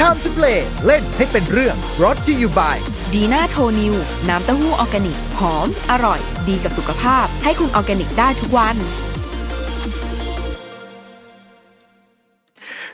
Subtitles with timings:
[0.00, 2.76] Time to play เล่นให้เป็นเรื่อง brought to you by
[3.14, 3.94] ดีน่าโทนิว
[4.28, 8.76] น้ำเต้าหู้ออร์แกนิก หอม อร่อย ดีกับสุขภาพ ให้คุณออร์แกนิกได้ทุกวัน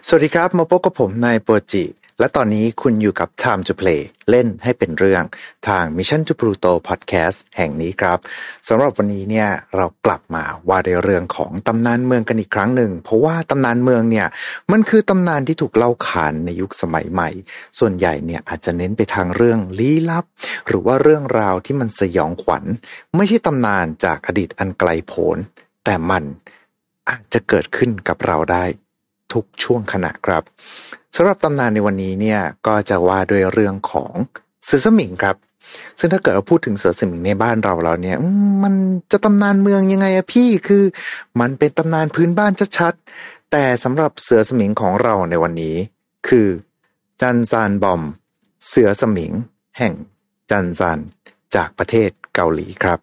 [0.06, 1.84] สวัสดีครับ มาพบกับผมนายโปรจิ
[2.20, 5.22] และตอนนี้คุณอยู่กับ Time to Play เล่นให้เป็นเรื่อง
[5.68, 8.18] ทาง Mission to Pluto Podcast แห่งนี้ครับ
[8.68, 14.26] สำหรับวันนี้เนี่ยเรากลับมาว่าในเรื่องของตำนานเมืองกันอีกครั้งหนึ่ง เพราะว่าตำนานเมืองเนี่ย
[14.72, 17.30] มันคือตำนานที่ถูกเล่าขานในยุคสมัยใหม่
[17.78, 20.24] ส่วนใหญ่เนี่ยอาจจะเน้นไปทางเรื่องลี้ลับ
[20.66, 22.64] หรือว่าเรื่องราวที่มันสยองขวัญ
[23.16, 25.38] ไม่ใช่ตำนานจากอดีตอันไกลโพ้น
[25.84, 26.24] แต่มัน
[27.08, 28.64] อาจจะเกิดขึ้นกับเราได้
[29.32, 30.42] ทุกช่วงขณะครับ
[31.14, 34.12] สำหรับตำนานในวันนี้เนี่ยก็จะว่าด้วยเรื่องของ
[34.64, 35.36] เสือสมิงครับ
[35.98, 38.24] ซึ่งถ้าเกิดเราพูดถึงเสือสมิงในบ้านเราแล้วเนี่ยม
[38.64, 38.74] มัน
[39.12, 40.84] จะตำนานเมืองยังไงอะพี่คือ
[41.40, 45.76] มันเป็นตำนานพื้นบ้านชัดๆแต่สำหรับเสือสมิงของเราในวันนี้
[46.28, 46.48] คือ
[47.20, 48.02] จันซานบอม
[48.66, 49.32] เสือสมิง
[49.78, 49.94] แห่ง
[50.50, 50.98] จันซาน
[51.54, 52.98] จากประเทศเกาหลีครับ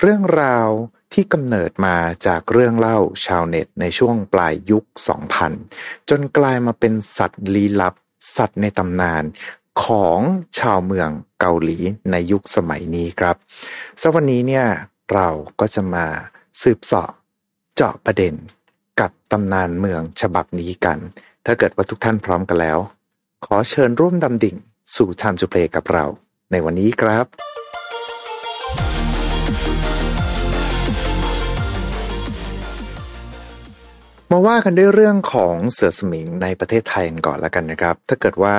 [0.00, 0.68] เรื่องราว
[1.12, 4.84] ที่กำเนิดมาจากเรื่องเล่าชาวเน็ตในช่วงปลายยุค
[5.46, 7.94] 2000 จนกลายมาเป็นสัตว์ลี้ลับ
[8.36, 9.24] สัตว์ในตำนาน
[9.84, 10.18] ของ
[10.58, 11.08] ชาวเมือง
[11.40, 11.78] เกาหลี
[12.10, 13.36] ในยุคสมัยนี้ครับ
[14.00, 14.66] สวันนี้เนี่ย
[15.12, 15.28] เรา
[15.60, 16.06] ก็จะมา
[16.62, 17.10] สืบเสาะ
[17.74, 18.34] เจาะประเด็น
[19.00, 20.98] กับตำนานเมืองฉบับนี้กัน
[21.46, 22.78] ถ้าเกิดว่าทุกท่านพร้อมกันแล้ว
[23.44, 24.56] ขอเชิญร่วมดำดิ่ง
[24.94, 26.04] สู่ Time to Play กับเรา
[26.50, 27.26] ในวันนี้ครับ
[34.32, 38.56] มาว่ากันด้วยเรื่องของเสือสมิงในประเทศไทยกันก่อนแล้วกันนะครับ ถ้าเกิดว่า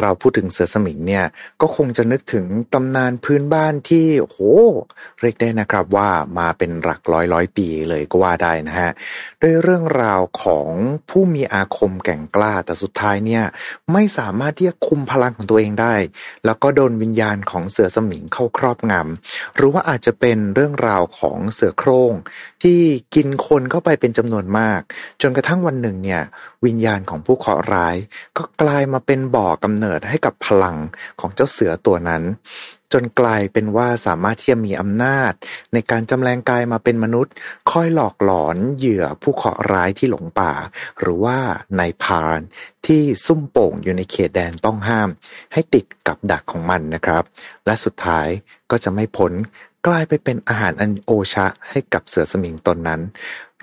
[0.00, 1.24] เราพูดถึงเสือสมิงเนี่ย
[1.60, 4.38] ก็คงจะนึกถึงตำนานพื้นบ้านที่โห
[5.20, 8.90] เรียกได้นะครับว่ามาเป็นหลักร้อยร้อยปีเลยก็ว่าได้นะฮะ
[9.42, 10.68] ด้วยเรื่องราวของ
[11.10, 13.44] ผู้มีอาคมแก่งกล้าแต่สุดท้ายเนี่ย
[13.92, 15.94] ไม่สามารถที่จะคุมพลังของตัวเองได้
[16.44, 22.12] แล้วก็โดนวิญญาณของเสือสมิงเข้าครอบงำหรือว่าอาจจะเป็นเรื่องราวของเสือโคร่ง
[22.62, 22.80] ที่
[23.14, 24.80] กินคนเข้าไปเป็นจำนวนมาก
[25.22, 26.22] จนกระทั่งวันหนึ่งเนี่ย
[26.64, 27.96] วิญญาณของผู้เคราะห์ร้าย
[28.36, 30.76] ก็กลายมาเป็นบ่อกำเนิดให้กับพลัง
[31.20, 32.22] ของเจ้าเสือตัวนั้น
[32.92, 35.32] จนกลายเป็นว่าสามารถที่จะมีอำนาจ
[35.72, 37.32] ในการจำแรงกายมาเป็นมนุษย์
[37.70, 40.52] คอยหลอกหลอนเหยื่อผู้เคราะห์ร้ายที่หลงป่า
[40.98, 41.38] หรือว่า
[41.78, 42.40] นายพราน
[42.86, 45.08] ที่ซุ่มโป่งอยู่ในเขตแดนต้องห้าม
[45.52, 47.24] ให้ติดกับดักของมันนะครับ
[47.66, 48.28] และสุดท้าย
[48.70, 49.32] ก็จะไม่พ้น
[49.86, 53.00] กลายไปเป็นอาหารอันโอชะให้กับเสือสมิงตนนั้น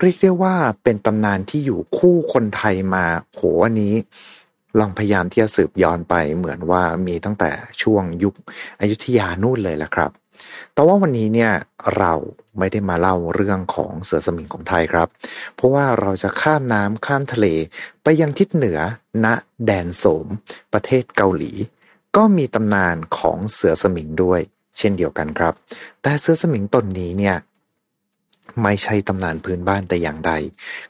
[0.00, 3.94] เรียกได้ว่าเป็นตำนานที่อยู่คู่คนไทยมาโหอันนี้
[4.78, 7.50] ลองพยายามที่จะสืบย้อนไปเหมือนว่ามีตั้งแต่
[7.82, 8.34] ช่วงยุค
[8.80, 10.10] อยุธยานู่นเลยแหละครับ
[10.74, 11.52] แต่ว่าวันนี้เนี่ย
[11.96, 12.12] เรา
[12.58, 15.08] ไม่ได้มาเล่าเรื่องของเสือสมิงของไทยครับ
[15.54, 17.46] เพราะว่าเราจะข้ามน้ำข้ามทะเล
[18.02, 18.78] ไปยังทิศเหนือ
[19.24, 19.26] ณ
[19.66, 20.26] แดนโสม
[20.72, 21.52] ประเทศเกาหลี
[22.16, 24.40] ก็มีตำนานของเสือสมิงด้วย
[24.78, 25.54] เช่นเดียวกันครับ
[26.02, 27.36] แต่เสือสมิงตนนี้เนี่ย
[28.62, 30.32] ไม่ใช่ตำนานพื้นบ้านแต่อย่างใด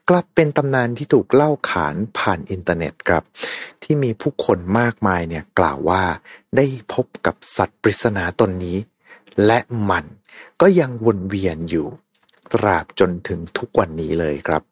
[0.09, 3.23] กลับเป็นตำนานที่ถูกเล่าขานผ่านอินเทอร์เน็ตครับ
[3.83, 6.03] ที่มีผู้คนมากมายเนี่ยกล่าวว่า
[6.57, 8.79] ได้พบกับสัตว์ปริศนาตนนี้
[9.47, 9.59] และ
[9.91, 10.05] มัน
[10.61, 11.87] ก็ยังวนเวียนอยู่
[12.53, 14.63] ตราบจนถึงทุกวันนี้เลยครับ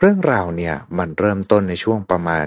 [0.00, 2.46] เรื่องราวเนี่ยมันเริ่มต้นในช่วงประมาณ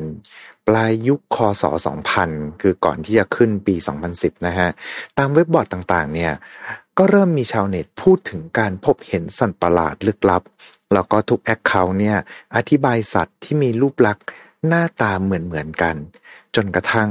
[0.67, 1.63] ปลายยุคคศ
[2.11, 3.75] 2000 คือก่อนที่จะขึ้นปี
[4.11, 4.69] 2010 นะฮะ
[5.17, 6.34] ตามเว็บบอร์ดต่างๆ เนี่ย
[6.97, 10.44] ก็เริ่มมีชาวเน็ตพูดถึงการพบเห็นสัตว์ประหลาดลึกลับ
[10.94, 12.18] แล้วก็ทุกแอคเคาท์เนี่ย
[12.56, 14.25] อธิบายสัตว์ที่มีรูปลักษณ์
[14.68, 15.96] หน้าตาเหมือนๆกัน
[16.56, 17.09] จนกระทั่ง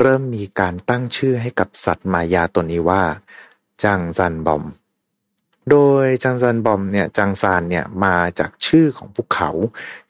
[0.00, 3.02] เริ่มมีการตั้งชื่อให้กับสัตว์มายาตัวนี้ว่า
[3.82, 4.62] จังซันบอม
[5.70, 9.50] โดยจังซานบอมเนี่ยจังซานเนี่ยมาจากชื่อของภูเขา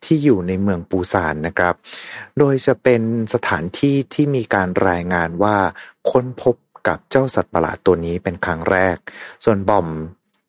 [0.04, 1.74] ที่อยู่ในเมืองปูซานนะครับ
[2.38, 3.02] โดยจะเป็น
[3.34, 5.56] สถานที่ที่มีการรายงานว่า
[6.10, 6.56] ค้นพบ
[6.88, 8.96] กับเจ้าสัตว์ประหลาดตัวนี้เป็นครั้งแรก
[9.44, 9.88] ส่วนบอม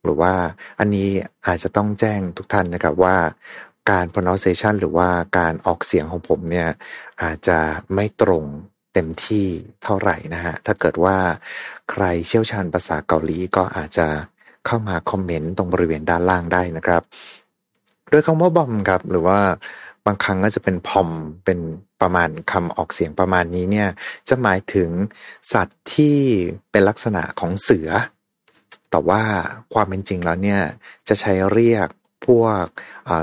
[0.03, 0.33] หรือว่า
[0.79, 1.09] อันนี้
[1.47, 3.17] อาจจะต้องแจ้งทุกท่านนะครับว่า
[3.91, 6.69] การ pronunciation หรือว่าการออกเสียงของผมเนี่ย
[7.23, 7.59] อาจจะ
[7.95, 8.43] ไม่ตรง
[8.93, 9.47] เต็มที่
[9.83, 11.17] เท่าไหร่นะฮะ ถ้าเกิดว่า
[11.91, 14.07] ใครเชี่ยวชาญภาษาเกาหลีก็อาจจะ
[14.65, 17.01] เข้ามาคอมเมนต์ตรงบริเวณด้านล่างได้นะครับ
[18.09, 19.39] โดยคำว่าบอมครับหรือว่า
[20.05, 21.09] บางครั้งก็จะเป็นพอม
[21.45, 21.59] เป็น
[22.01, 23.89] ประมาณคำออกเสียงประมาณนี้เนี่ย
[24.29, 24.89] จะหมายถึง
[25.53, 26.17] สัตว์ที่
[26.71, 27.89] เป็นลักษณะของเสือ
[28.91, 29.21] แต่ว่า
[29.73, 30.61] ความเป็นจริงแล้วเนี่ย
[31.07, 31.87] จะใช้เรียก
[32.27, 32.65] พวก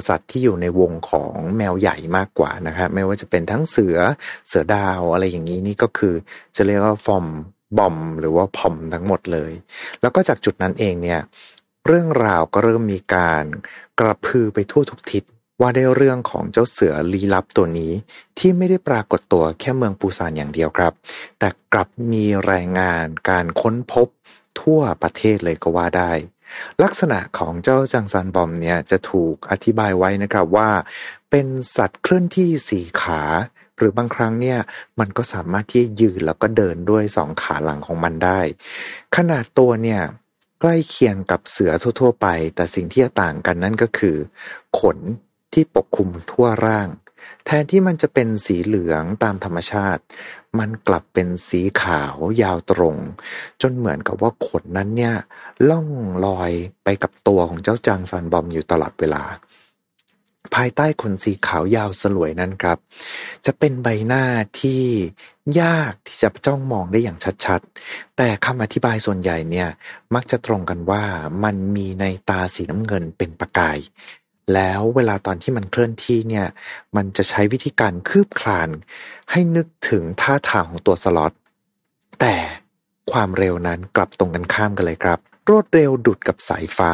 [0.09, 3.97] สัตว์ที่อยู่ในวงของแมวใหญ่มากกว่านะครับไม่ว่าจะเป็นทั้งเสือ
[4.49, 6.15] เสือดาวอะไรอย่างนี้นี่ก็คือ
[6.57, 7.27] จะเรียกว่าฟอม
[7.79, 9.53] บอมหรือว่าพอมทั้งหมดเลย
[10.01, 11.21] แล้วก็จากจุดนั้นเองเนี่ย
[11.87, 13.45] เรื่องราวก็เริ่มมีการ
[14.01, 15.25] กระพือไปทั่วทุกทิศ
[15.61, 17.93] ว่าได้เรื่องของเจ้าเสือลี้ลับตัวนี้
[18.39, 20.93] ที่ไม่ได้ปรากฏตัวแค่เมืองปูซานอย่างเดียวครับ
[21.39, 24.09] แต่กลับมีรายงานการค้นพบ
[24.61, 26.13] ทั่วประเทศเลยก็ว่าได้
[26.83, 30.71] ลักษณะของเจ้าจังซันบอมเนี่ยจะถูกอธิบายไว้นะครับว่า
[31.31, 31.47] เป็น
[31.77, 33.23] สัตว์เคลื่อนที่สี่ขา
[33.77, 34.59] หรือบางครั้งเนี่ย
[35.01, 38.41] มันก็สามารถที่ยืนแล้วก็เดินด้วยสองขาหลังของมันได้
[39.17, 40.03] ขนาดตัวเนี่ย
[40.61, 44.17] ใกล้เคียงกับเสือทั่ว ๆ ไป แต่สิ่งที่ต่างกันนั่นก็คือ
[44.79, 44.99] ขน
[45.53, 46.89] ที่ปกคลุมทั่วร่าง
[47.45, 50.03] แทนที่มันจะเป็นสีเหลืองตามธรรมชาติ
[50.59, 52.97] มันกลับเป็นสีขาวยาวตรง
[53.63, 55.15] จนเหมือนกับว่าขนนั้นเนี่ย
[55.71, 55.89] ล่อง
[56.27, 56.53] ลอย
[56.85, 59.23] ไปกับตัวของเจ้าจางซันบอมอยู่ตลอดเวลา
[60.55, 62.79] ภายใต้ขนสีขาวยาวสลวยนั้นครับ
[63.47, 64.25] จะเป็นใบหน้า
[64.61, 64.85] ที่
[65.61, 69.69] ยากที่จะจ้องมองได้อย่างชัดๆ แต่คำอธิบายส่วนใหญ่เนี่ย
[70.15, 71.05] มักจะตรงกันว่า
[71.45, 73.79] มันมีในตาสีน้ำเงินเป็นประกาย
[74.55, 76.47] แล้วเวลาตอนที่มันเคลื่อนที่เนี่ย
[76.97, 78.69] มันจะใช้วิธีการคืบคลาน
[79.31, 81.33] ให้นึกถึงท่าทางของตัวสล็อต
[82.21, 82.37] แต่
[83.13, 85.19] ความเร็วนั้นกลับตรงกันข้ามกันเลยครับ
[85.49, 86.93] รวดเร็วดุดกับสายฟ้า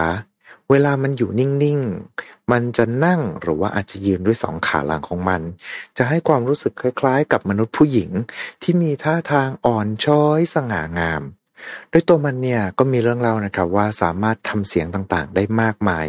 [0.71, 1.81] เวลามันอยู่นิ่ง
[2.17, 5.41] ๆ มันจะนั่งหรือว่าอาจจะยืนด้วยสองขาหลังของมัน
[5.97, 8.11] จะให้ความรู้สึกคล้าย ๆ กับมนุษย์ผู้หญิง
[8.63, 11.23] ที่มีท่าทางอ่อนช้อยสง่างาม
[11.91, 16.07] โดยตัวมันเนี่ยก็มีเรื่องเล่านะครับว่าสามารถทำเสียงต่างๆ ได้มากมาย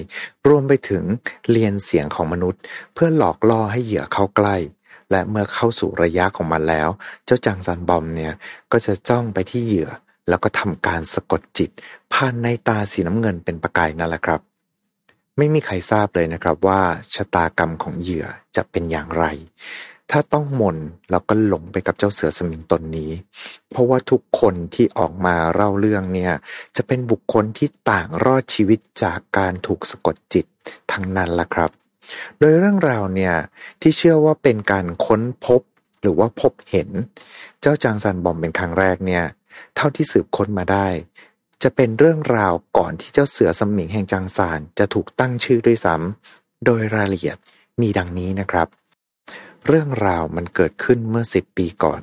[0.48, 1.04] รวมไปถึง
[1.52, 2.62] เรียนเสียงของมนุษย์
[2.94, 4.56] เพื่อหลอกล่อให้เหยื่อเข้าใกล้
[5.12, 6.90] และเมื่อเข้าสู่ระยะของมันแล้ว
[7.26, 8.34] เจ้าจางซันบอมเนี่ย
[8.72, 9.90] ก็จะจ้องไปที่เหยื่อ
[10.30, 11.70] แล้วก็ทำการสะกดจิต
[12.14, 14.42] ผ่านในตาสีน้ำเงินเป็นประกายนั่นแหละครับ
[15.38, 16.82] ไม่มีใครทราบเลยนะครับว่า
[17.16, 19.26] ชะตากรรมของเหยื่อจะเป็นอย่างไร
[20.12, 20.78] ถ้าต้องมน
[21.10, 23.12] เราก็หลงไปกับเจ้าเสือสมิงตนนี้
[23.72, 26.34] เพราะว่าทุกคนที่ออกมาเล่าเรื่องเนี่ย
[26.76, 30.46] จะเป็นบุคคลที่ต่างรอดชีวิตจากการถูกสะกดจิต
[30.92, 31.72] ทั้งนั้นล่ะครับ
[32.40, 33.34] โดยเรื่องราวเนี่ย
[33.82, 35.62] ที่เชื่อว่าเป็นการค้นพบ
[36.02, 36.90] หรือว่าพบเห็น
[37.62, 39.24] เจ้าจางซันบอมเป็นครั้งแรกเนี่ย
[39.76, 40.88] เท่าที่สืบค้นมาได้
[41.64, 47.38] จะเป็นเรื่องราวก่อนที่เจ้าเสือสมิงแห่งจางซานจะถูกตั้งชื่อด้วยซ้ำโดยรายละเอียด
[47.82, 48.68] มีดังนี้นะครับ
[49.68, 52.02] เรื่องราวมันเกิดขึ้นเมื่อสิบปีก่อน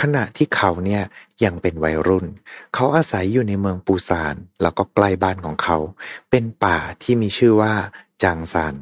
[0.00, 1.02] ขณะที่เขาเนี่ย
[1.44, 2.26] ยังเป็นวัยรุ่น
[2.74, 5.78] เขาอาศัยอยู่ในเมืองปูซาน แล้วก็ใกล้บ้านของเขา
[6.30, 7.74] เป็นป่าที่มีชื่อว่า
[8.22, 8.74] จางซาน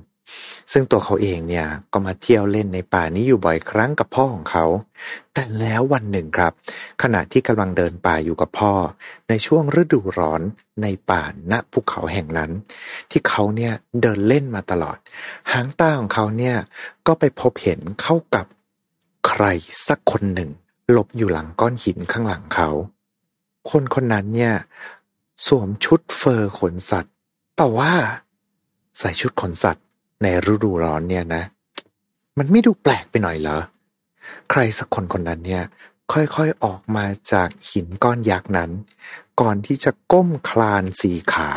[0.73, 4.65] ซึ่งตัวเขาเองเนี่ยก็มาเที่ยวเล่นในป่านี้อยู่บ่อยครั้งกับพ่อของเขา
[5.33, 6.53] แต่แล้ววันหนึ่งครับ
[7.03, 8.73] ขณะที่กำลังเดินป่าอยู่กับพ่อ
[9.29, 10.43] ในช่วงฤดูร้อน
[10.83, 12.51] ในป่าณภูเขาแห่งนั้น
[13.11, 14.99] ที่เขาเนี่ยเดินเล่นมาตลอด
[15.53, 16.57] หางตาของเขาเนี่ย
[17.07, 18.47] ก็ไปพบเห็นเข้ากับ
[19.29, 19.45] ใคร
[19.87, 20.51] สักคนหนึ่ง
[20.91, 22.71] หลบอยู่หลังก้อนหินข้างหลังเขา
[23.71, 24.55] คนคนนั้นเนี่ย
[25.47, 27.13] สวมชุดเฟอร์ขนสัตว์
[27.57, 27.93] แต่ว่า
[28.99, 29.85] ใส่ชุดขนสัตว์
[30.23, 31.43] ในฤดูร้อนเนี่ยนะ
[32.39, 33.59] มันไม่ดูแปลกไปหน่อยเหรอ
[34.51, 35.65] ใครสักคนคนนั้นเนี่ย
[36.13, 38.71] ค่อยๆออกมาจากหินก้อนยักษ์นั้น
[39.41, 41.49] ก่อนที่จะก้มคลานสี่ขา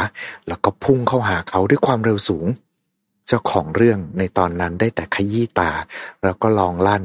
[0.48, 2.48] แล้วก็พุ่งเข้าหาเขาด้วยความเร็วสูง
[3.28, 5.72] เจ้าของเรื่องในตอนนั้นได้แต่ขยี้ตา
[6.24, 7.04] แล้วก็ลองลั่น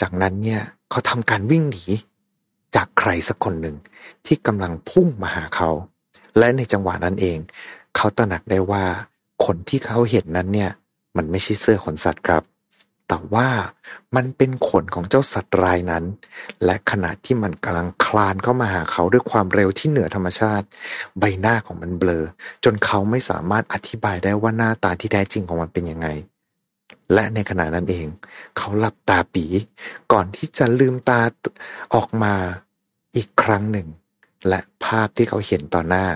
[0.00, 1.84] จากนั้นเนี่ยเขาทำการวิ่งหนี
[2.74, 3.76] จากใครสักคนหนึ่ง
[4.26, 5.70] ที่กำลังพุ่งมาหาเขา
[6.38, 7.38] และในจังหวะนั้นเอง
[7.96, 8.84] เขาตระหนักได้ว่า
[9.44, 10.70] ขนที่เขาเห็นนั้นเนี่ย
[11.16, 12.44] มันไม่ใช่เสื้อขนสัตว์ครับ
[13.08, 13.48] แต่ว่า
[14.16, 16.04] มันเป็นขนของเจ้าสัตว์รายนั้น
[16.64, 20.66] และขณะที่มันกำลังคลานเข้ามาหาเขาด้วยความเร็วที่เหนือธรรมชาติ
[21.18, 22.24] ใบหน้าของมันเบลอ
[22.64, 26.08] จนเขาไม่สามารถอธิบายได้ว่าหน้าตาที่แท้จริงของมันเป็นยังไง
[27.14, 28.06] และในขณะนั้นเอง
[28.56, 29.44] เขาหลับตาปี
[30.12, 31.20] ก่อนที่จะลืมตา
[31.94, 32.34] ออกมา
[33.16, 33.88] อีกครั้งหนึ่ง
[34.48, 36.06] และภาพที่เขาเห็นต่อหน้า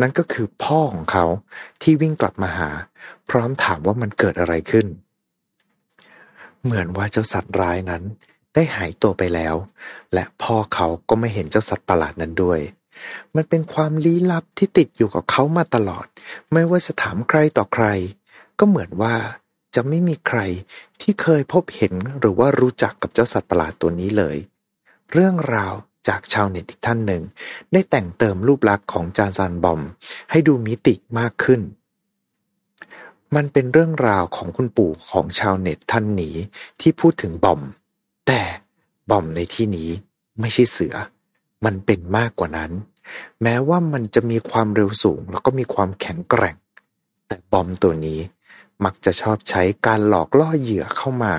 [0.00, 1.24] นั่นก็คือพ่อของเขา
[1.82, 2.70] ที่วิ่งกลับมาหา
[3.30, 4.86] พร้อมถามว่ามันเกิดอะไรขึ้น
[6.62, 8.02] เหมือนว่าเจ้าสัตว์ร้ายนั้น
[8.54, 9.54] ได้หายตัวไปแล้ว
[10.14, 12.60] และพ่อเขาก็ไม่เห็นเจ้าสัตว์ประหลาดนั้นด้วย
[13.36, 16.06] มันเป็นความลี้ลับที่ติดอยู่กับเขามาตลอด
[16.52, 17.86] ไม่ว่าจะถามใครต่อใคร
[18.58, 19.14] ก็เหมือนว่า
[19.74, 20.40] จะไม่มีใคร
[21.00, 24.36] ที่เคยพบเห็นหรือว่ารู้จักกับเจ้าสัตว์ประหลาดตัวนี้เลย
[25.12, 25.74] เรื่องราว
[26.08, 27.22] จากชาวเน็ตอีกท่านหนึ่ง
[27.72, 29.80] ได้แต่งเติมรูปลักษณ์ของจานซานบอม
[30.30, 31.60] ให้ดูมิติมากขึ้น
[33.36, 36.36] มันเป็นเรื่องราวของคุณปู่ของชาวเน็ตท่านนี้
[36.80, 37.60] ที่พูดถึงบอม
[38.26, 38.40] แต่
[39.10, 39.90] บอมในที่นี้
[40.40, 40.94] ไม่ใช่เสือ
[41.64, 42.72] มันเป็นมากกว่านั้น
[43.42, 46.56] แม้ว่ามันจะมีความเร็วสูงแล้วก็มีความแข็งแกร่ง
[47.26, 48.20] แต่บอมตัวนี้
[48.84, 51.34] มักจะชอบใช้การหลอกล่อเหยื่อเข้ามา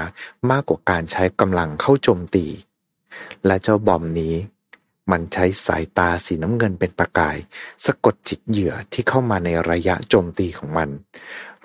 [0.49, 2.45] มากกว่าการใช้กำลังเข้าโจมตี
[3.45, 4.35] และเจ้าบอมนี้
[5.11, 7.37] มันใช้สายตาสีน้ำเงินเป็นประกาย
[7.85, 10.89] สะกดจิตเหยื่อที่เข้ามาในระยะโจมตีของมัน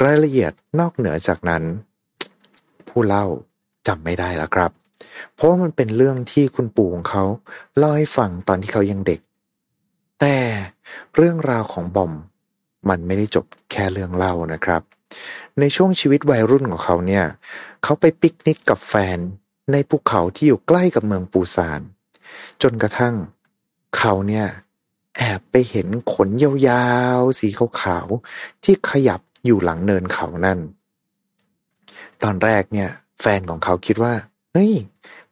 [0.05, 1.63] รายละเอียดนอกเหนือจากนั้น
[2.89, 3.27] ผู้เล่า
[3.87, 4.71] จำไม่ได้แล้วครับ
[5.35, 7.25] เพราะว่ามันเป็นเรื่องที่คุณปู่ของเขา
[7.79, 9.21] เล่าให้ฟังตอนที่เขายังเด็ก
[10.21, 10.37] แต่
[11.17, 12.13] เรื่องราวของบอม
[12.89, 14.83] มันไม่ได้จบแค่เรื่องเล่านะครับ
[15.61, 17.25] ในช่วงชีวิตวัยรุ่นของเขาเนี่ย
[17.83, 19.19] เขาไปปิกนิกกับแฟน
[19.73, 21.81] ในภูเขาที่อยู่ใกล้กับเมืองปูซาน
[22.63, 23.15] จนกระทั่ง
[23.97, 24.47] เขาเนี่ย
[25.17, 26.89] แอบไปเห็นขนยา
[27.19, 27.49] วๆ สี
[27.81, 30.59] ขาวๆ ที่ขยับ อยู่หลังเนินเขานั่น
[32.23, 32.91] ตอนแรกเนี่ย
[33.21, 34.15] แฟนของเขาคิดว่า
[34.53, 34.73] เฮ้ย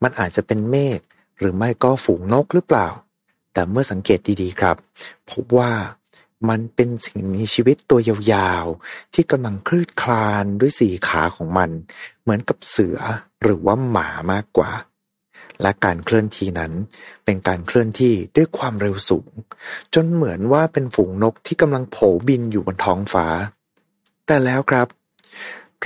[0.02, 1.00] มันอาจจะเป็นเมฆ
[1.38, 2.88] หรือไม่ก็ฝูงนกหรือเปล่า
[3.52, 4.76] แต่เมื่อสังเกตดีๆครับ
[5.30, 5.72] พบว่า
[6.48, 11.70] มันเป็นสิ่งมีชีวิตตัวยาวๆ ที่กำลังคลืดคลานด้วยสี่ขาของมัน
[12.22, 12.98] เหมือนกับเสือ
[13.42, 14.70] หรือว่าหมามากกว่า
[15.62, 16.72] และการเคลื่อนที่นั้น
[17.24, 19.30] เป็นการเคลื่อนที่ด้วยความเร็วสูง
[19.94, 21.96] จนเหมือนว่าเป็นฝูงนกที่กำลังโผ
[22.28, 23.26] บินอยู่บนท้องฟ้า
[24.26, 24.88] แต่แล้วครับ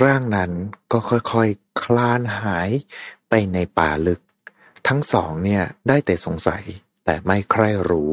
[0.03, 0.51] ร่างนั้น
[0.91, 2.69] ก็ค่อยๆคคลานหาย
[3.29, 4.21] ไปในป่าลึก
[4.87, 6.63] ทั้งสองเนี่ยได้แต่สงสัย
[7.05, 8.09] แต่ไม่ใคร่รู้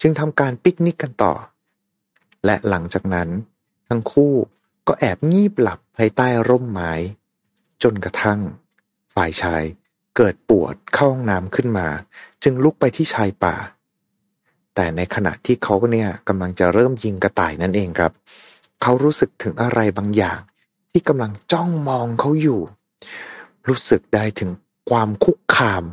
[0.00, 1.34] จึงทำการปิกนิกกันต่อ
[2.44, 3.28] และหลังจากนั้น
[3.88, 4.34] ทั้งคู่
[4.88, 6.92] ก็แอบงีบหลับภายใต้ร่มไม้
[7.82, 8.40] จนกระทั่ง
[9.14, 9.62] ฝ่ายชาย
[10.16, 11.88] เกิดปวดเข้าห้องน้ำขึ้นมา
[12.42, 13.56] จึงลุกไปที่ชายป่า
[14.74, 18.12] แต่ในขณะที่เขาเนี่ยกำลังจะเริ่มยิงกระต่ายนั่นเองครับ
[18.82, 20.40] เขารู้สึกถึงอะไรบางอย่าง
[20.90, 22.60] ที่กำลังจ้องมองเขาอยู่
[23.68, 24.50] รู้สึกได้ถึง
[24.90, 25.84] ความคุกคาม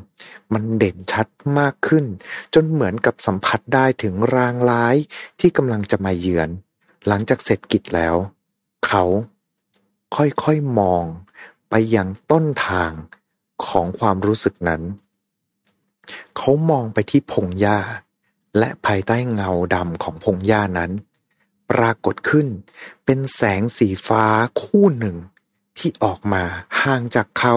[0.54, 1.28] มันเด่นชัด
[1.60, 2.06] มากขึ้น
[2.54, 4.96] จนเหมือนกับสัมผัสได้ถึงรางร้าย
[5.40, 6.50] ที่กำลังจะมาเยือน
[7.08, 8.16] หลังจากเสร็จกิจแล้ว
[8.88, 9.04] เขา
[10.16, 11.04] ค่อยๆมอง
[11.70, 12.92] ไปยังต้นทาง
[13.68, 14.82] ของความรู้สึกนั้น
[16.38, 17.80] เขามองไปที่พงหญ้า
[18.58, 20.92] และภายใต้เงาดำของพงหญ้านั้น
[21.72, 22.48] ปรากฏขึ้น
[23.06, 24.24] เป็นแสงสีฟ้า
[24.62, 25.16] คู่หนึ่ง
[25.78, 26.44] ที่ออกมา
[26.84, 27.56] ห่างจากเขา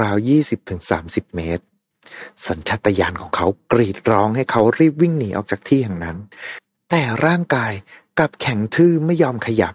[0.00, 1.64] ราวๆยี่สิบถึงสามสิบเมตร
[2.46, 6.16] สัญชาตญาณของเขากรีดร้องให้เขารีบวิ่งหนีออกจากที่แห่งนั้น
[6.90, 7.72] แต่ร่างกาย
[8.18, 9.74] กลับแข็งทื่อไม่ยอมขยับ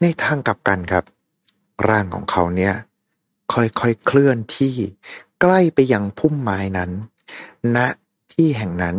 [0.00, 1.04] ในทางกลับกันครับ
[1.88, 2.74] ร่างของเขาเนี่ย
[3.52, 4.74] ค่อยๆเคลื่อนที่
[5.40, 6.90] ใกล้ไปยังพุ่มไม้นั้น
[7.76, 7.78] ณ
[8.32, 8.96] ที่แห่งนั้น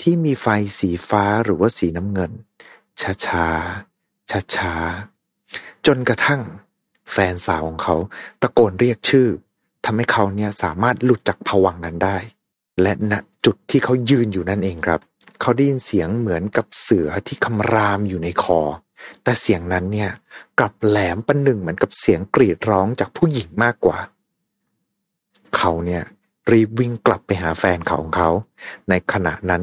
[0.00, 0.46] ที่มีไฟ
[0.78, 2.32] สีฟ้าหรือว่าสีน้ำเงิน
[3.00, 6.42] ช้าๆช้าๆจนกระทั่ง
[7.12, 7.96] แฟนสาวของเขา
[8.40, 9.28] ตะโกนเรียกชื่อ
[9.84, 12.16] ทำให้เขาเนี่ยสามารถหลุดจากผวังนั้นได้
[12.82, 15.00] และณจุดที่เขายืนอยู่นั่นเองครับ
[15.40, 18.60] เขาได้ยินเสียงเหมือนกับเสือที่คำรามอยู่ในคอ
[19.22, 20.10] แต่เสียงนั้นเนี่ย
[20.58, 23.98] กลับแหลมประหนึ่งเหมือนกับเสียงกรีดร้องจากผู้หญิงมากกว่า
[25.56, 26.02] เขาเนี่ย
[26.52, 28.30] รีบวิ่งกลับไปหาแฟนเขาของเขา
[28.88, 29.62] ในขณะนั้น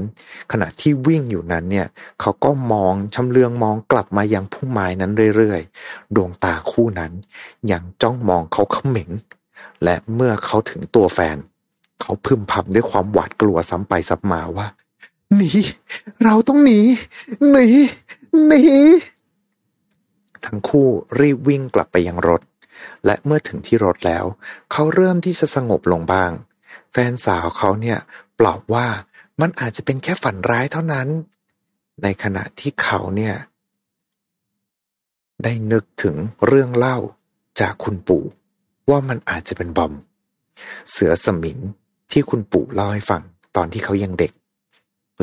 [0.52, 1.88] ขณะที่วิ่งอยู่นั้นเนี่ย
[2.22, 7.12] เขาก็มองชำเลืองมองกลับมายังพุ่มไม้นั้นเรื่อยๆ ดวงตาคู่นั้น
[7.72, 9.10] ยังจ้องมองเขาเขม็ง
[9.84, 11.38] และเมื่อเขาถึงตัวแฟน
[12.02, 14.68] เขาพึมพำด้วยความหวาดกลัวซ้ำไปซ้ำมาว่า
[15.36, 15.52] หนี
[16.24, 16.80] เราต้องหนี
[17.52, 17.68] หนี
[18.48, 18.62] หนี
[20.46, 20.88] ทั้งคู่
[21.20, 22.42] รีบวิ่งกลับไปยังรถ
[23.06, 24.25] และเมื่อถึงที่รถแล้ว
[24.72, 26.32] เขาเริ่มที่จะสงบลงบ้าง
[26.94, 28.00] แฟนสาวเขาเนี่ย
[28.40, 28.88] ปลอบว่า
[29.42, 31.08] มันอาจจะเป็นแค่ฝันร้ายเท่านั้น
[32.04, 33.36] ในขณะที่เขาเนี่ย
[35.44, 36.98] ได้นึกถึงเรื่องเล่า
[37.60, 38.24] จากคุณปู่
[38.90, 39.94] ว่ามันอาจจะเป็นบอม
[40.92, 41.58] เสือสมิง
[42.12, 43.22] ที่คุณปู่เล่าให้ฟัง
[43.56, 44.34] ตอนที่เขายังเด็ก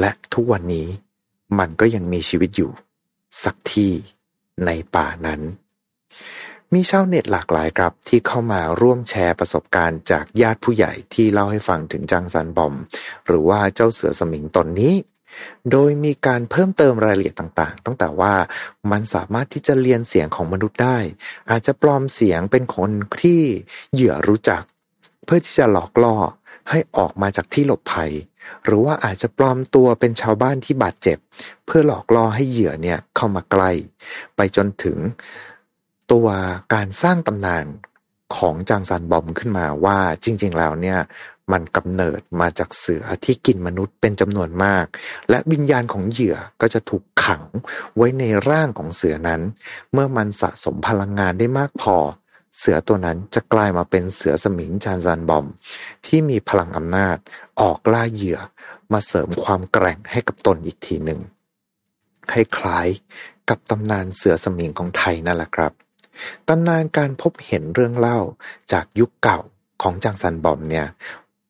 [0.01, 0.87] และทุกวันนี้
[1.59, 2.71] มันก็ยังมีชีวิตอยู่
[3.43, 3.93] สักที่
[4.67, 5.41] ในป่านั้น
[6.75, 12.75] มีชาวเน็ตหลากหลายครับ ที่เข้ามาร่วมแชร์ประสบการณ์จากญาติผู้ใหญ่ที่เล่าให้ฟังถึงจังซันบอม
[13.27, 14.95] หรือว่าเจ้าเสือสมิงตนนี้
[15.71, 18.35] โดยมีการเพิ่มเติมรายละเอียดต่างๆ ตั้งแต่ว่า
[18.91, 20.99] มันสามารถที่จะเรียนเสียงของมนุษย์ได้
[21.51, 22.91] อาจจะปลอมเสียงเป็นคน
[23.23, 23.41] ที่
[23.93, 24.63] เหยื่อรู้จัก
[25.25, 26.17] เพื่อที่จะหลอกล่อ
[26.71, 28.13] ให้ออกมาจากที่หลบภัย
[28.65, 31.19] หรือว่าอาจจะปลอมตัวเป็นชาวบ้านที่บาดเจ็บ
[31.67, 33.71] เพื่อหลอกล่อให้เหยื่อเนี่ยเข้ามาใกล้
[34.37, 34.99] ไปจนถึง
[36.13, 36.29] ตัว
[36.75, 37.67] การสร้างตำนาน
[38.37, 40.99] ของจางซันบอมขึ้นมาว่าจริง ๆ แล้วเนี่ย
[41.53, 44.87] มันกำเนิดมาจากเสือที่กินมนุษย์เป็นจำนวนมาก
[45.31, 47.43] และวิญญาณของเหยื่อก็จะถูกขัง
[47.97, 49.41] ไว้ในร่างของเสือนั้น
[49.93, 51.97] เมื่อมันสะสมพลังงานได้มากพอ
[52.59, 55.47] เสือตัวนั้นจะกลายมาเป็นเสือสมิงจานซันบอม
[56.07, 57.17] ที่มีพลังอำนาจ
[57.61, 58.39] ออกล่าเหยื่อ
[58.93, 61.21] มาเสริมความแกร่งให้กับตนอีกทีหนึ่ง
[62.31, 65.73] คล้ายๆกับตำนานเสือสมิงของไทยนั่นแหละครับ
[66.49, 68.19] ตำนานการพบเห็นเรื่องเล่า
[68.73, 69.41] จากยุคเก่า
[69.83, 70.87] ของจางซันบอมเนี่ย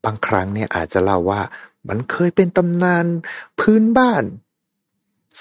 [0.05, 1.41] บางครั้งเนี่ยอาจจะเล่าว่า
[1.89, 3.05] มันเคยเป็นตำนาน
[3.61, 4.25] พื้นบ้าน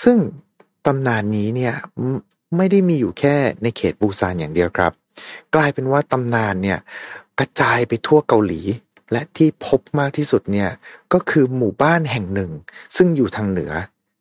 [0.03, 0.17] ซึ่ง
[0.85, 1.73] ตำนานนี้เนี่ย
[2.57, 4.91] ไม่ได้มีอยู่แค่ในเขตบูซานอย่างเดียวครับ
[5.55, 6.79] กลายเป็นว่าตำนานเนี่ย
[7.39, 8.61] กระจายไปทั่วเกาหลี
[9.11, 10.69] และที่พบมากที่สุดเนี่ย
[11.13, 12.51] ก็คือหมู่บ้านแห่งหนึ่ง
[12.95, 13.71] ซึ่งอยู่ทางเหนือ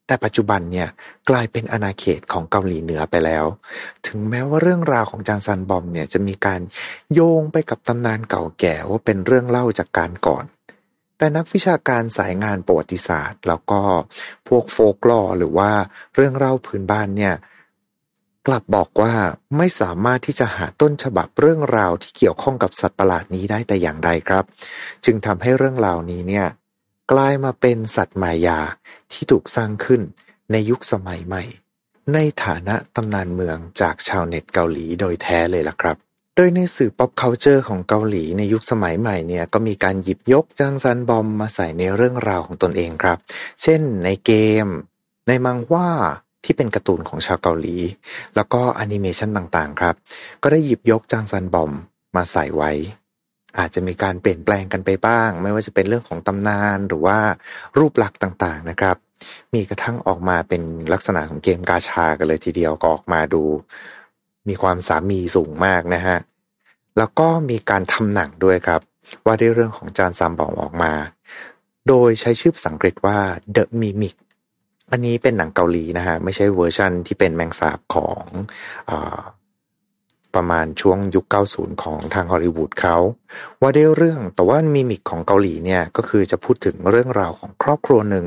[0.09, 0.89] แต่ปัจจุบันเนี่ย
[1.31, 3.45] กลายเป็นอาณาเขตของเกาหลีเหนือไปแล้ว
[4.07, 6.61] ถึงแม้ว่าเรื่องราวของจางซันบอมเนี่ยจะมีการ
[7.13, 10.45] โยงไปกับตำนานเก่าแก่ว่าเป็นเรื่องเล่าจากการก่อน
[11.19, 13.81] แต่นักวิชาการสายงานประวัติศาสตร์ แล้วก็
[14.49, 15.71] พวกโฟกลอหรือว่า
[16.15, 17.35] เรื่องเล่าพื้นบ้านเนี่ย
[18.47, 19.15] กลับบอกว่า
[19.57, 24.45] ไม่สามารถที่จะหาต้นฉบับเรื่องราวที่เกี่ยวข้องกับสัตว์ประหลาดนี้ได้แต่อย่างใดครับ
[25.05, 26.47] จึงทำให้เรื่องราวนี้เนี่ย
[27.13, 28.61] กลายมาเป็นสัตว์มายา
[29.13, 30.03] ที่ถูกสร้างขึ้น
[30.53, 31.43] ในยุคสมัยใหม่
[32.15, 35.97] ในฐานะตำนานเมืองจากชาวเน็ตเกาหลีโดยแท้เลยล่ะครับ
[36.37, 43.19] โดยในสื่อ pop culture ของเกาหลีในยุคสมัยใหม่เนี่ยก็มีการหยิบยกจางซันบอมมาใส่ในเรื่องราวของตนเองครับ
[43.63, 44.33] เช่นในเก
[44.65, 44.67] ม
[45.29, 45.89] ในมังว่า
[46.45, 47.77] ที่เป็นการ์ตูนของชาวเกาหลี
[48.35, 49.95] แล้วก็แอนิเมชันต่างๆครับ
[50.43, 51.71] ก็ได้หยิบยกจางซันบอม
[52.17, 52.73] มาใส่ไว้
[53.59, 57.19] อาจจะมีการเปลี่ยนแปลงกันไปบ้าง ไม่ว่าจะเป็นเรื่องของตำนานหรือว่า
[57.79, 58.97] รูปลักษณ์ต่างๆนะครับ
[59.55, 60.63] มีกระทั่งออกมาเป็น
[60.93, 63.43] ลักษณะของเกมกาชากันเลยทีเดียวก็ออกมาดู
[64.49, 66.19] มีความสามีสูงมากนะฮะ
[66.99, 68.81] แล้วก็มีการทำหนังด้วยครับ
[69.25, 70.93] ว่าด้วยเรื่องของจานซามบอมออกมา
[71.89, 73.19] โดยใช้ชื่อภาษาอังกฤษว่า
[73.57, 74.17] The Mimic
[74.91, 78.23] อันนี้เป็นหนังเกาหลีนะฮะ ไม่ใช่เวอร์ชันที่เป็นแมงสาบของ
[78.91, 78.93] อ
[80.35, 82.97] ประมาณช่วงยุค 90 ของทางฮอลลีวูดเขา
[83.61, 88.25] ว่าด้วยเรื่องแต่ว่ามีมิกของเกาหลีเนี่ยก็คือจะพูดถึงเรื่องราวของครอบครัวหนึ่ง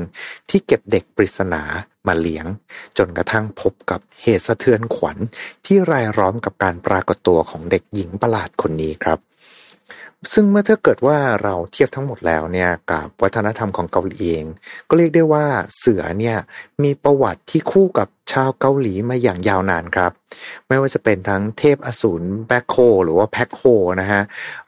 [0.50, 1.62] ที่เก็บเด็กปริศนา
[2.06, 2.46] มาเลี้ยง
[2.98, 5.18] จนกระทั่งพบกับเหตุสะเทือนขวัญ
[5.66, 9.18] ที่รายล้อมกับการปรากฏตัวของเด็กหญิงประหลาดคนนี้ครับ
[10.30, 14.44] ซึ่งเมื่อถ้าเกิดว่าเราเทียบทั้งหมดแล้วเนี่ยกับวัฒนธรรมของเกาหลีเอง
[14.88, 15.46] ก็เรียกได้ว่า
[15.78, 16.36] เสือเนี่ย
[16.82, 20.12] มีประวัติที่คู่กับชาวเกาหลีมาอย่างยาวนานครับ
[20.68, 23.62] ไม่ว่าจะเป็นทั้งเทพอสูรแบคโฮหรือว่าแพ็คโฮ
[24.00, 24.22] นะฮะ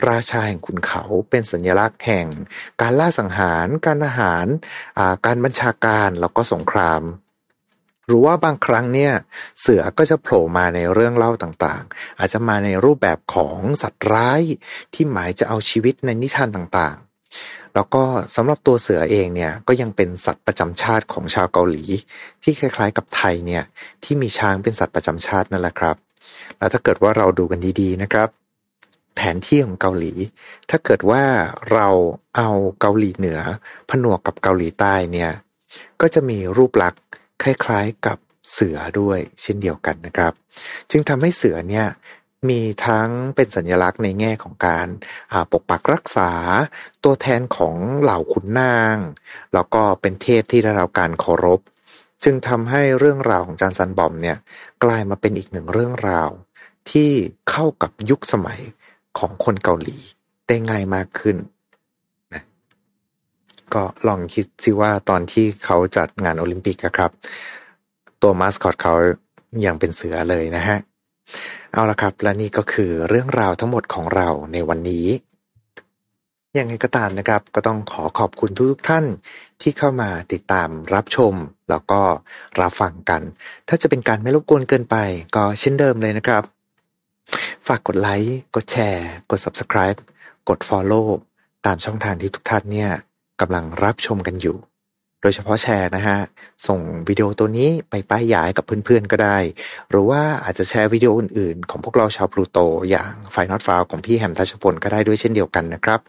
[0.09, 2.27] ราชาแห่งขุนเขาเป็นสัญลักษณ์แห่ง
[2.81, 4.47] การล่าสังหาร การอาหาร
[5.27, 7.03] การบัญชาการแล้วก็สงคราม
[8.07, 9.13] หรือว่าบางครั้งเนี่ย
[9.61, 14.43] เสือก็จะโผล่มาในเรื่องเล่าต่างๆ อาจจะมาในรูปแบบของสัตว์ร้าย
[14.95, 18.03] ที่หมายจะเอาชีวิตในนิทานต่างๆ แล้วก็
[18.37, 21.85] สำหรับตัวเสือเองเนี่ยก็ยังเป็นสัตว์ประจำชาติของชาวเกาหลี
[22.43, 23.63] ที่คล้ายๆกับไทยเนี่ย
[24.05, 25.97] ที่มีช้างเป็นสัตว์ประจำชาตินั่นแหละครับ
[26.59, 28.29] แล้วถ้าเกิดว่าเราดูกันดีๆนะครับ
[29.15, 30.13] แผนที่ของเกาหลี
[30.71, 31.23] ถ้าเกิดว่า
[31.73, 31.89] เรา
[32.37, 33.41] เอาเกาหลีเหนือ
[33.91, 35.31] ผนวกกับเกาหลีใต้เนี่ย
[36.01, 37.01] ก็จะมีรูปลักษณ์
[37.43, 38.19] คล้ายๆกับ
[38.53, 40.33] เสือด้วยเช่นเดียวกันนะครับ
[40.91, 41.87] จึงทำให้เสือเนี่ย
[42.49, 44.87] มีทั้งเป็นสัญลักษณ์ในแง่ของการ
[45.53, 46.31] ปกปักรักษา
[47.05, 48.97] ตัวแทนของเหล่าขุนนาง
[49.55, 51.61] แล้วก็เป็นเทพที่ได้รับการเคารพ
[52.25, 54.37] จึงทำให้เรื่องราวของจานซันบอมเนี่ย
[54.85, 56.31] กลายมาเป็นอีกหนึ่งเรื่องราว
[56.91, 57.11] ที่
[57.51, 58.61] เข้ากับยุคสมัย
[59.19, 59.99] ของคนเกาหลี
[60.49, 61.37] ได้ง่ายมากขึ้น
[63.75, 67.11] ก็ลองคิดซิว่าตอนที่เขาจัดงานโอลิมปิกครับ
[68.23, 68.95] ตัวมาสคอตเขา
[69.67, 70.79] ยังเป็นเสือเลยนะฮะ
[71.73, 75.07] เอาละครับ และนี่ก็คือเรื่องราวทั้งหมดของเราในวันนี้
[76.59, 79.05] ยังไงก็ตามนะครับ ก็ต้องขอขอบคุณทุกท่าน
[79.63, 81.35] ที่เข้ามาติดตามรับชม
[81.71, 82.01] แล้วก็
[82.61, 83.23] รับฟังกัน
[83.69, 84.97] ถ้าจะเป็นการไม่รบกวนเกินไป
[85.37, 86.43] ก็เช่นเดิมเลยนะครับ
[87.67, 89.99] ฝากกดไลค์ กดแชร์ กด subscribe
[90.49, 91.07] กด follow
[91.67, 92.91] ตามช่องทางที่ทุกท่านเนี่ย
[93.41, 94.57] กำลังรับชมกันอยู่
[95.21, 96.19] โดยเฉพาะแชร์นะฮะ
[96.67, 99.39] ส่งวิดีโอตัวนี้ไปป้ายยายกับเพื่อนๆก็ได้
[99.91, 102.59] หรือว่าอาจจะแชร์วิดีโออื่นๆ ของพวกเราชาวพลูโต
[102.91, 106.01] อย่างไฟนอตฟาวของพี่แฮมทัชพลก็ได้ด้วยเช่นเดียวกันนะครับ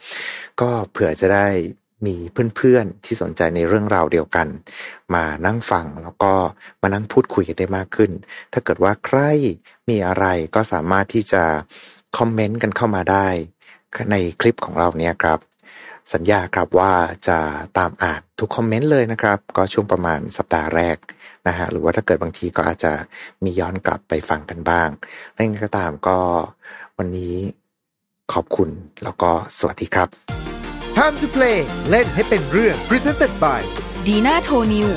[0.62, 1.48] ก็เผื่อจะได้
[2.06, 2.16] มี
[2.56, 4.48] เพื่อนๆที่สนใจในเรื่องราวเดียวกัน
[5.14, 6.34] มานั่งฟังแล้วก็
[6.82, 8.12] มานั่งพูดคุยกันได้มากขึ้น
[8.54, 9.18] ถ้าเกิดว่าใคร
[9.90, 11.44] มีอะไรก็สามารถที่จะ
[12.18, 13.28] คอมเมนต์กันเข้ามาได้
[14.12, 15.40] ในคลิปของเราเนี่ยครับ
[16.14, 16.94] สัญญาครับว่า
[17.28, 17.40] จะ
[17.78, 20.98] ตามอ่านทุกคอมเมนต์เลยนะครับ ก็ช่วงประมาณสัปดาห์แรก
[21.48, 22.92] นะฮะหรือว่าถ้าเกิดบางทีก็อาจจะ
[23.44, 24.90] มีย้อนกลับไปฟังกันบ้าง
[25.32, 26.18] อะไรก็ตามก็
[26.98, 27.36] วันนี้
[28.34, 28.70] ขอบคุณ
[29.04, 30.08] แล้วก็สวัสดีครับ
[30.98, 31.58] Time to play
[31.90, 33.62] เล่นให้เป็นเรื่อง Presented by
[34.08, 34.90] ดีน่าโทนิว